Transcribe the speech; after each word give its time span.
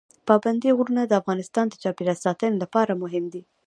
پابندي 0.27 0.69
غرونه 0.77 1.01
د 1.05 1.13
افغانستان 1.21 1.65
د 1.69 1.73
چاپیریال 1.83 2.17
ساتنې 2.25 2.57
لپاره 2.63 2.99
مهم 3.03 3.25
دي. 3.33 3.41